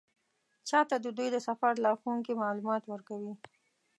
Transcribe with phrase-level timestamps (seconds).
[0.69, 3.33] چا ته د دوی د سفر لارښوونکي معلومات ورکوي.